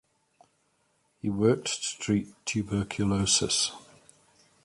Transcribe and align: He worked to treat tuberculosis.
He 1.21 1.29
worked 1.29 1.65
to 1.83 1.97
treat 1.99 2.29
tuberculosis. 2.47 3.71